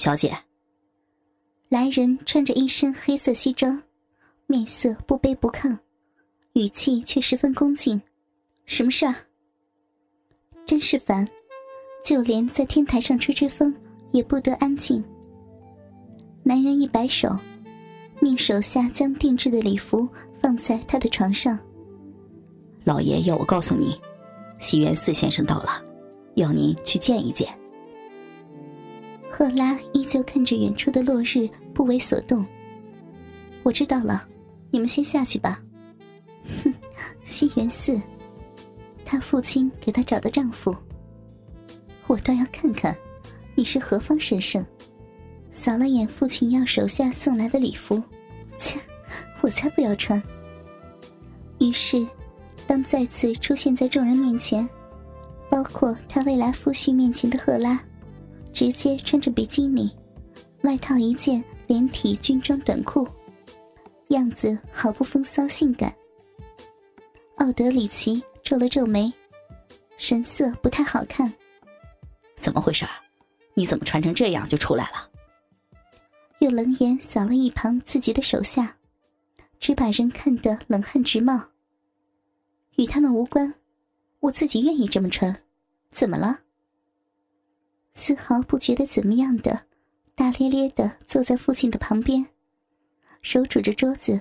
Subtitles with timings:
[0.00, 0.34] 小姐。
[1.68, 3.82] 来人穿着一身黑色西装，
[4.46, 5.76] 面色不卑不亢，
[6.54, 8.00] 语气却十分恭敬。
[8.64, 9.14] 什么事儿？
[10.64, 11.28] 真是烦，
[12.02, 13.76] 就连在天台上吹吹风
[14.10, 15.04] 也不得安静。
[16.42, 17.36] 男人一摆手，
[18.20, 20.08] 命手下将定制的礼服
[20.40, 21.58] 放在他的床上。
[22.84, 24.00] 老爷要我告诉你，
[24.58, 25.84] 西园寺先生到了，
[26.36, 27.59] 要您去见一见。
[29.40, 32.44] 赫拉依旧看着远处的落日，不为所动。
[33.62, 34.28] 我知道了，
[34.70, 35.58] 你们先下去吧。
[36.62, 36.74] 哼，
[37.24, 37.98] 西园寺。
[39.02, 40.76] 他父亲给他找的丈夫，
[42.06, 42.94] 我倒要看看
[43.54, 44.62] 你是何方神圣。
[45.50, 48.02] 扫了眼父亲要手下送来的礼服，
[48.58, 48.78] 切，
[49.40, 50.22] 我才不要穿。
[51.60, 52.06] 于是，
[52.66, 54.68] 当再次出现在众人面前，
[55.48, 57.82] 包括他未来夫婿面前的赫拉，
[58.60, 59.90] 直接穿着比基尼，
[60.64, 63.08] 外套一件连体军装短裤，
[64.08, 65.90] 样子毫不风骚性感。
[67.36, 68.22] 奥德里奇。
[68.42, 69.10] 皱了皱眉，
[69.96, 71.32] 神色不太好看。
[72.36, 72.84] 怎么回事？
[73.54, 75.08] 你怎么穿成这样就出来了？
[76.40, 78.76] 又冷眼扫了一旁自己的手下，
[79.58, 81.40] 只把人看得冷汗直冒。
[82.76, 83.54] 与他们无关，
[84.18, 85.34] 我自己愿意这么穿，
[85.92, 86.40] 怎么了？
[87.94, 89.66] 丝毫不觉得怎么样的，
[90.14, 92.26] 大咧咧的坐在父亲的旁边，
[93.22, 94.20] 手拄着桌子，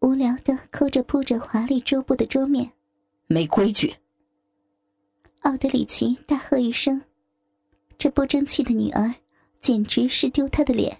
[0.00, 2.72] 无聊的抠着铺着华丽桌布的桌面。
[3.26, 3.94] 没规矩！
[5.42, 7.00] 奥德里奇大喝一声
[7.98, 9.14] ：“这不争气的女儿，
[9.60, 10.98] 简直是丢他的脸。”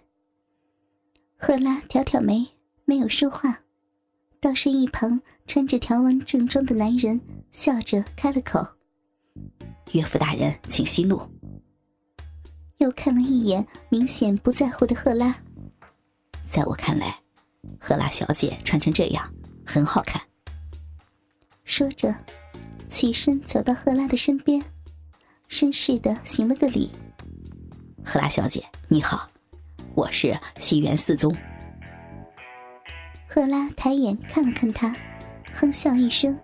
[1.37, 2.47] 赫拉挑挑眉，
[2.85, 3.61] 没有说话，
[4.41, 8.65] 倒是一旁穿着条纹正装的男人笑着开了口
[9.93, 11.21] ：“岳父大人，请息怒。”
[12.89, 15.37] 又看了一眼明显不在乎的赫拉，
[16.47, 17.15] 在我看来，
[17.79, 19.31] 赫拉小姐穿成这样
[19.63, 20.19] 很好看。
[21.65, 22.15] 说着，
[22.89, 24.65] 起身走到赫拉的身边，
[25.51, 26.91] 绅士的行了个礼。
[28.03, 29.29] 赫拉小姐，你好，
[29.95, 31.37] 我是西园四宗。
[33.29, 34.97] 赫拉抬眼看了看他，
[35.53, 36.35] 哼笑一声：“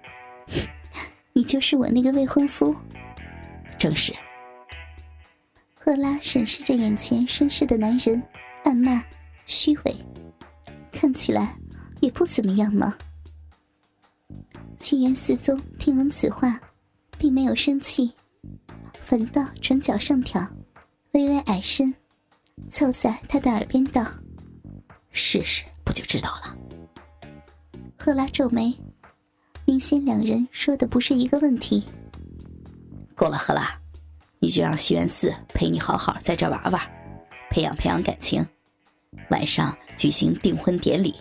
[1.33, 2.77] 你就是我那个未婚夫。”
[3.81, 4.15] 正是。
[5.85, 8.23] 赫拉审视着眼前绅士的男人，
[8.65, 9.05] 暗骂
[9.45, 9.95] ：“虚伪，
[10.91, 11.55] 看起来
[12.01, 12.97] 也不怎么样嘛。”
[14.81, 16.59] 西园四宗听闻此话，
[17.19, 18.11] 并没有生气，
[19.03, 20.41] 反倒唇角上挑，
[21.13, 21.95] 微微矮身，
[22.71, 24.11] 凑在他的耳边道
[25.13, 26.57] ：“试试不就知道了。”
[27.99, 28.75] 赫拉皱眉，
[29.67, 31.85] 明显两人说的不是一个问题。
[33.15, 33.69] 够了，赫拉，
[34.45, 36.79] 你就让西园寺陪你好好在这玩玩，
[37.49, 38.47] 培养培养感情，
[39.31, 41.15] 晚上举行订婚典礼。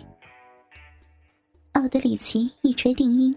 [1.72, 3.34] 奥德里奇一锤定音。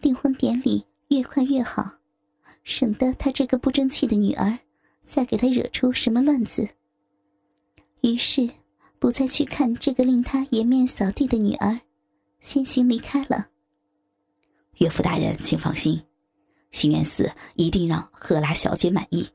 [0.00, 1.92] 订婚典礼越快越好，
[2.64, 4.58] 省得他这个不争气的女儿
[5.04, 6.66] 再给他惹出什么乱子。
[8.00, 8.48] 于是，
[8.98, 11.78] 不再去看这个令他颜面扫地的女儿，
[12.40, 13.48] 先行离开了。
[14.78, 16.02] 岳父大人，请放心，
[16.70, 19.28] 心愿寺一定让赫拉小姐满意。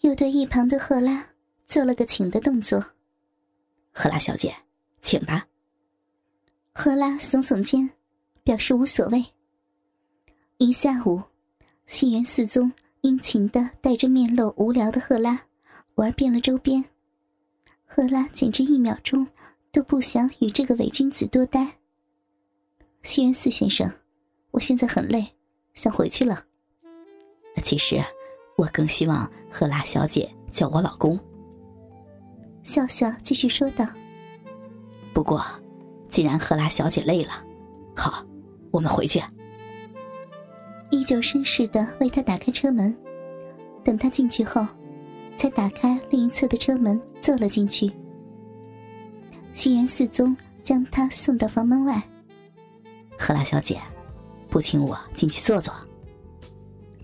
[0.00, 1.26] 又对一旁的赫拉
[1.66, 2.84] 做了个请的动作。
[3.92, 4.54] 赫拉小姐，
[5.00, 5.46] 请吧。
[6.72, 7.88] 赫拉耸耸肩，
[8.44, 9.24] 表示无所谓。
[10.58, 11.22] 一下午，
[11.86, 15.40] 西园寺宗殷勤的带着面露无聊的赫拉
[15.94, 16.84] 玩遍了周边。
[17.84, 19.26] 赫拉简直一秒钟
[19.72, 21.78] 都不想与这个伪君子多待。
[23.02, 23.90] 西园寺先生，
[24.50, 25.26] 我现在很累，
[25.76, 26.42] 想回去了。
[27.62, 28.02] 其实，
[28.56, 31.16] 我更希望赫拉小姐叫我老公。
[32.64, 33.86] 笑笑继续说道。
[35.14, 35.40] 不过，
[36.08, 37.44] 既然赫拉小姐累了，
[37.94, 38.26] 好，
[38.70, 39.22] 我们回去。
[40.90, 42.94] 依旧绅士的为他打开车门，
[43.84, 44.66] 等他进去后，
[45.36, 47.90] 才打开另一侧的车门坐了进去。
[49.54, 52.02] 西园四宗将他送到房门外。
[53.18, 53.80] 赫拉小姐，
[54.56, 55.70] 不请我进去坐坐？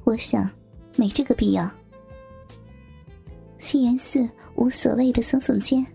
[0.05, 0.51] 我想，
[0.97, 1.71] 没这个必要。
[3.59, 5.87] 西园寺无所谓的耸耸肩。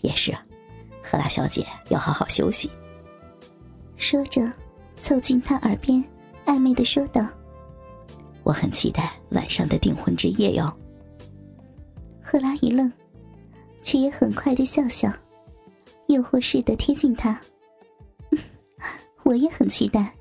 [0.00, 0.44] 也是啊，
[1.04, 2.68] 赫拉小姐要好好休息。
[3.96, 4.52] 说着，
[4.96, 6.02] 凑近他耳边。
[6.46, 7.24] 暧昧的说道
[8.42, 10.76] ：“我很期待晚上的订婚之夜哟。”
[12.20, 12.92] 赫拉一愣，
[13.84, 15.12] 却也很快的笑笑，
[16.08, 17.40] 诱惑似的贴近他。
[19.22, 20.12] 我也很期待。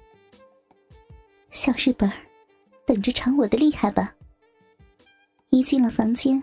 [1.56, 2.12] 小日本
[2.86, 4.13] 等着尝我的厉害吧。
[5.52, 6.38] 一进了房间，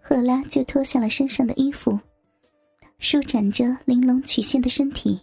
[0.00, 2.00] 赫赫拉就脱下了身上的衣服，
[2.98, 5.20] 舒展着玲珑曲线的身体，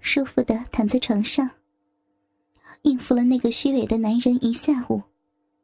[0.00, 1.50] 舒服的躺在床上，
[2.82, 5.02] 应付了那个虚伪的男人一下午，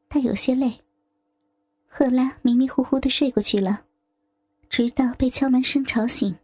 [0.09, 0.73] 他有些累。
[1.87, 3.83] 赫拉迷迷糊糊的睡过去了，
[4.69, 6.35] 直到被敲门声吵醒。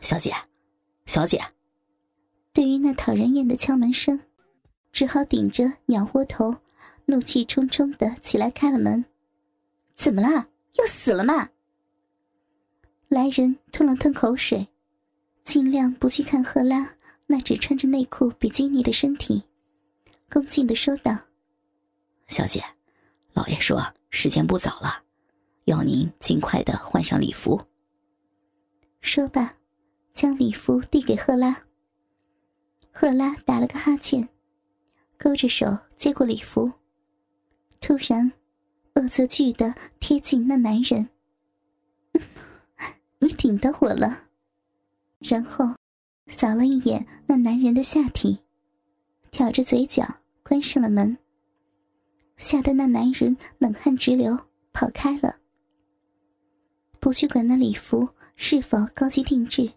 [0.00, 0.34] 小姐，
[1.06, 1.40] 小姐。
[2.52, 4.18] 对于那讨人厌的敲门声，
[4.98, 6.52] 只好顶着鸟窝头，
[7.04, 9.04] 怒气冲冲的起来开了门。
[9.94, 10.48] 怎么了？
[10.74, 11.48] 要死了吗？
[13.06, 14.66] 来人吞了吞口水，
[15.44, 16.92] 尽量不去看赫拉
[17.28, 19.40] 那只穿着内裤比基尼的身体，
[20.28, 21.16] 恭敬的说道
[22.26, 22.60] ：“小姐，
[23.34, 23.80] 老爷说
[24.10, 25.04] 时间不早了，
[25.66, 27.64] 要您尽快的换上礼服。”
[29.00, 29.54] 说罢，
[30.12, 31.56] 将礼服递给赫拉。
[32.90, 34.28] 赫拉打了个哈欠，
[35.18, 35.66] 勾着手
[35.96, 36.72] 接过礼服，
[37.80, 38.32] 突然。
[38.94, 41.08] 恶作剧的贴近那男人，
[43.20, 44.24] 你顶到我了。
[45.20, 45.64] 然后
[46.26, 48.36] 扫了一眼那男人的下体，
[49.30, 50.04] 挑着嘴角
[50.42, 51.16] 关上了门。
[52.38, 54.36] 吓得那男人冷汗直流，
[54.72, 55.36] 跑开了。
[56.98, 59.70] 不去管那礼服是否高级定制，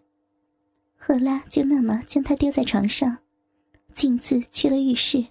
[0.96, 3.16] 赫拉就那么将他丢在床上，
[3.94, 5.24] 径自去了浴室。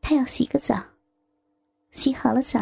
[0.00, 0.82] 他要洗个澡，
[1.90, 2.60] 洗好了澡。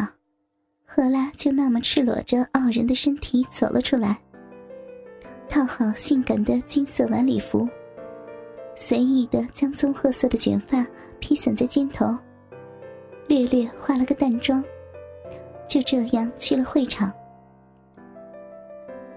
[0.85, 4.17] 赫拉就那么赤裸着傲人的身体走了出来，
[5.47, 7.69] 套好性感的金色晚礼服，
[8.75, 10.83] 随意的将棕褐色的卷发
[11.19, 12.17] 披散在肩头，
[13.27, 14.63] 略略化了个淡妆，
[15.67, 17.13] 就这样去了会场。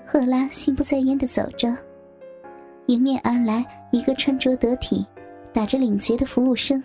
[0.05, 1.75] 赫拉心不在焉的走着，
[2.87, 5.06] 迎面而来一个穿着得体、
[5.50, 6.82] 打着领结的服务生。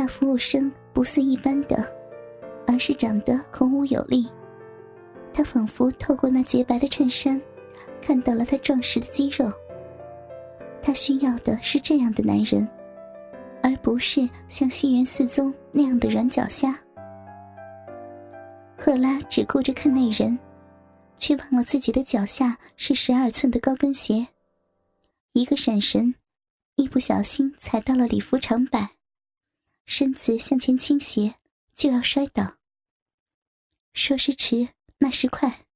[0.00, 1.84] 那服务生不似一般的。
[2.66, 4.26] 而是长得孔武有力，
[5.34, 7.38] 他仿佛透过那洁白的衬衫，
[8.00, 9.50] 看到了他壮实的肌肉。
[10.80, 12.66] 他需要的是这样的男人，
[13.60, 16.78] 而不是像西园四宗那样的软脚虾。
[18.78, 20.38] 赫拉只顾着看那人，
[21.18, 24.26] 却忘了自己的脚下是十二寸的高跟鞋，
[25.32, 26.14] 一个闪神，
[26.76, 28.88] 一不小心踩到了礼服长摆，
[29.86, 31.34] 身子向前倾斜，
[31.74, 32.56] 就要摔倒。
[33.92, 34.68] 说时迟，
[34.98, 35.66] 那时快，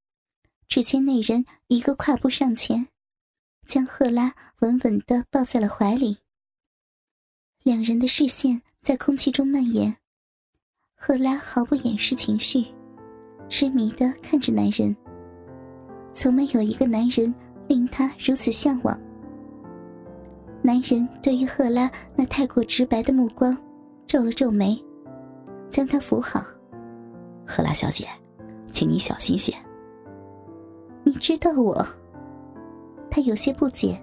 [0.68, 2.88] 只见那人一个跨步上前，
[3.66, 6.18] 将赫拉稳稳的抱在了怀里。
[7.62, 9.96] 两人的视线在空气中蔓延，
[10.94, 12.64] 赫拉毫不掩饰情绪，
[13.48, 14.94] 痴迷的看着男人。
[16.12, 17.34] 从没有一个男人
[17.66, 18.96] 令他如此向往。
[20.62, 23.56] 男人对于赫拉那太过直白的目光，
[24.14, 24.80] 皱了皱眉，
[25.68, 26.40] 将她扶好。
[27.44, 28.06] 赫拉小姐，
[28.70, 29.52] 请你小心些。
[31.02, 31.84] 你知道我？
[33.10, 34.00] 他有些不解。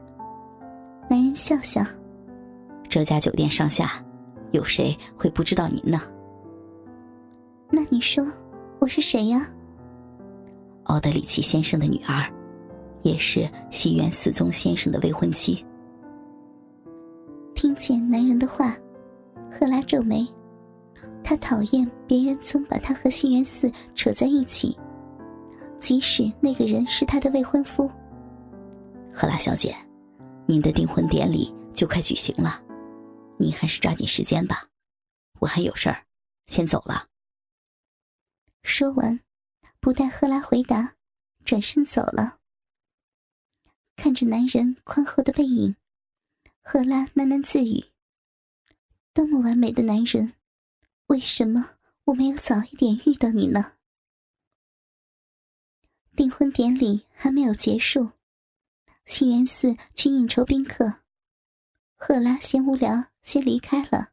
[1.10, 1.81] 男人笑笑
[2.90, 4.04] ：“这家酒店上下，
[4.52, 6.02] 有谁会不知道您呢？”
[7.72, 8.22] 那你说
[8.80, 9.50] 我是谁呀？
[10.84, 12.30] 奥德里奇先生的女儿，
[13.02, 15.66] 也是西园四宗先生的未婚妻。
[17.56, 18.75] 听见男人的话，
[19.51, 20.27] 赫拉皱眉。
[21.24, 24.77] 她讨厌别人总把她和西园寺扯在一起，
[25.80, 27.90] 即使那个人是她的未婚夫。
[29.14, 29.76] 赫拉小姐，
[30.47, 32.61] 您的订婚典礼就快举行了，
[33.37, 34.66] 您还是抓紧时间吧。
[35.40, 36.04] 我还有事儿，
[36.47, 37.07] 先走了。
[38.64, 39.19] 说完，
[39.80, 40.94] 不待赫拉回答，
[41.44, 42.37] 转身走了。
[43.95, 45.76] 看着男人宽厚的背影，
[46.64, 47.83] 赫拉喃喃自语
[49.13, 50.33] ：“多么完美的男人！”
[51.07, 53.73] 为什么我没有早一点遇到你呢？
[56.15, 58.11] 订婚典礼还没有结束，
[59.06, 61.01] 西园寺去应酬宾客。
[61.95, 64.11] 赫拉嫌无聊，先离开了。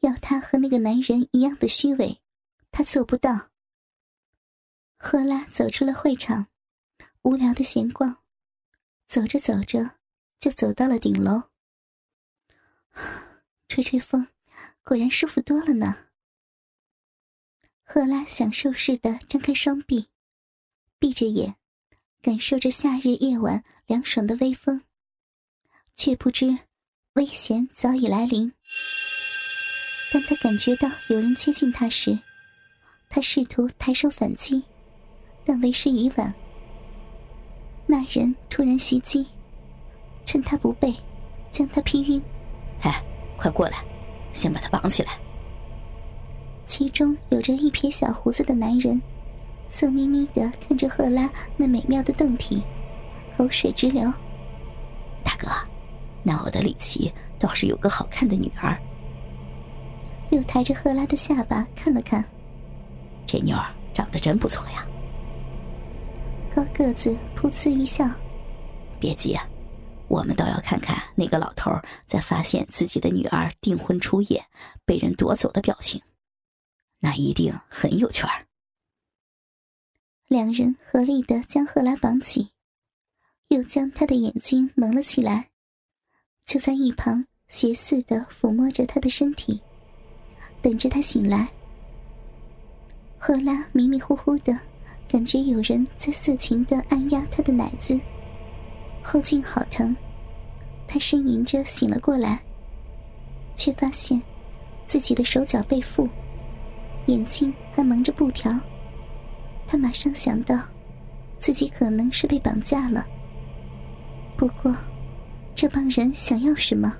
[0.00, 2.20] 要他和那个男人一样的虚伪，
[2.70, 3.50] 他做不到。
[4.96, 6.46] 赫拉走出了会场，
[7.22, 8.22] 无聊的闲逛，
[9.08, 9.98] 走着走着
[10.38, 11.50] 就走到了顶楼，
[13.70, 14.26] 吹吹风。
[14.82, 15.96] 果然舒服多了呢。
[17.84, 20.08] 赫拉享受似的张开双臂，
[20.98, 21.54] 闭着眼，
[22.20, 24.82] 感受着夏日夜晚凉爽的微风，
[25.94, 26.58] 却不知
[27.12, 28.52] 危险早已来临。
[30.12, 32.18] 当他感觉到有人接近他时，
[33.08, 34.64] 他试图抬手反击，
[35.44, 36.34] 但为时已晚。
[37.86, 39.24] 那人突然袭击，
[40.26, 40.92] 趁他不备，
[41.52, 42.20] 将他劈晕。
[42.82, 43.02] 哎，
[43.40, 43.78] 快过来！
[44.34, 45.12] 先把他绑起来。
[46.66, 49.00] 其中有着一撇小胡子的男人，
[49.66, 52.62] 色眯眯的看着赫拉那美妙的胴体，
[53.36, 54.12] 口水直流。
[55.24, 55.48] 大哥，
[56.22, 58.76] 那我的里奇倒是有个好看的女儿。
[60.30, 62.22] 又抬着赫拉的下巴看了看，
[63.26, 64.86] 这妞儿长得真不错呀。
[66.54, 68.08] 高个子噗呲一笑，
[69.00, 69.48] 别急啊，
[70.10, 71.70] 我们倒要看看那个老头
[72.04, 74.44] 在发现自己的女儿订婚初夜
[74.84, 76.02] 被人夺走的表情，
[76.98, 78.44] 那一定很有趣儿。
[80.26, 82.50] 两人合力的将赫拉绑起，
[83.48, 85.48] 又将她的眼睛蒙了起来，
[86.44, 89.62] 就在一旁斜似的抚摸着她的身体。
[90.60, 91.48] 等着他醒来，
[93.16, 94.58] 赫拉迷迷糊糊的，
[95.08, 97.98] 感觉有人在色情的按压她的奶子，
[99.02, 99.94] 后颈好疼。
[100.86, 102.40] 他呻吟着醒了过来，
[103.54, 104.20] 却发现
[104.86, 106.08] 自己的手脚被缚，
[107.06, 108.52] 眼睛还蒙着布条。
[109.66, 110.58] 他马上想到，
[111.38, 113.06] 自己可能是被绑架了。
[114.36, 114.74] 不过，
[115.54, 116.92] 这帮人想要什么？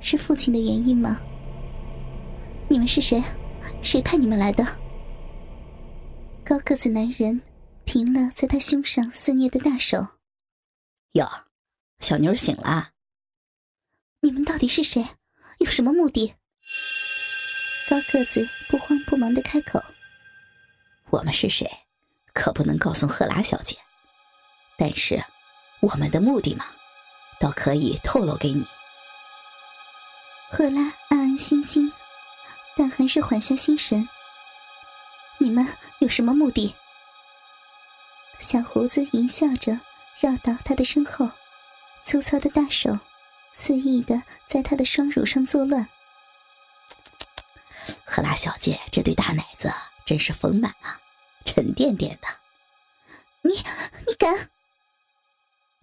[0.00, 1.18] 是父亲的原因吗？
[2.68, 3.20] 你们是谁？
[3.82, 4.64] 谁派你们来的？
[6.44, 7.40] 高个子男人
[7.84, 10.06] 停了在他胸上肆虐的大手。
[11.12, 11.28] 哟，
[12.00, 12.90] 小妞醒了。
[14.20, 15.06] 你们到底是谁？
[15.58, 16.34] 有什么目的？
[17.88, 19.82] 高个子不慌不忙的开口
[21.10, 21.66] ：“我们是谁，
[22.32, 23.76] 可不能告诉赫拉小姐。
[24.76, 25.24] 但是，
[25.80, 26.66] 我们的目的嘛，
[27.40, 28.66] 倒可以透露给你。”
[30.50, 31.90] 赫拉暗暗心惊。
[32.76, 34.08] 但还是缓下心神。
[35.38, 35.66] 你们
[35.98, 36.72] 有什么目的？
[38.38, 39.76] 小胡子淫笑着
[40.20, 41.28] 绕到他的身后，
[42.04, 42.98] 粗糙的大手
[43.54, 45.88] 肆意的在他的双乳上作乱。
[48.04, 49.72] 赫拉小姐这对大奶子
[50.04, 51.00] 真是丰满啊，
[51.44, 52.28] 沉甸甸的。
[53.42, 53.54] 你
[54.06, 54.50] 你敢？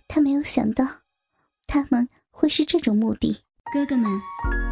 [0.08, 0.86] 他没有想到，
[1.66, 3.44] 他们会是这种目的。
[3.74, 4.22] 哥哥们，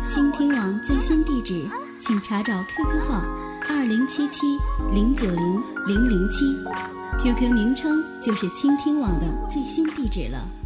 [0.08, 1.70] 倾听网最新地址。
[2.00, 3.22] 请查找 QQ 号
[3.70, 4.42] 二零七七
[4.92, 6.54] 零九零零零七
[7.22, 10.63] ，QQ 名称就是倾听网的最新地址了。